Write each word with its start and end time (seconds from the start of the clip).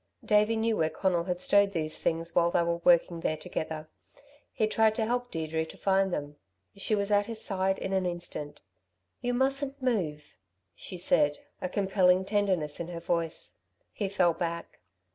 Davey 0.25 0.55
knew 0.55 0.77
where 0.77 0.89
Conal 0.89 1.25
had 1.25 1.39
stowed 1.39 1.73
these 1.73 1.99
things 1.99 2.33
while 2.33 2.49
they 2.49 2.63
were 2.63 2.77
working 2.77 3.19
there 3.19 3.37
together. 3.37 3.87
He 4.51 4.65
tried 4.65 4.95
to 4.95 5.05
help 5.05 5.29
Deirdre 5.29 5.63
to 5.67 5.77
find 5.77 6.11
them. 6.11 6.37
She 6.75 6.95
was 6.95 7.11
at 7.11 7.27
his 7.27 7.39
side 7.39 7.77
in 7.77 7.93
an 7.93 8.07
instant. 8.07 8.61
"You 9.21 9.35
mustn't 9.35 9.79
move," 9.79 10.33
she 10.73 10.97
said, 10.97 11.37
a 11.61 11.69
compelling 11.69 12.25
tenderness 12.25 12.79
in 12.79 12.87
her 12.87 12.99
voice. 12.99 13.57
He 13.93 14.09
fell 14.09 14.33
back. 14.33 14.79